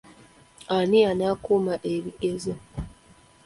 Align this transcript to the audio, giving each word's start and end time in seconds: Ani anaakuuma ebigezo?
Ani 0.75 0.99
anaakuuma 1.11 1.73
ebigezo? 1.93 2.53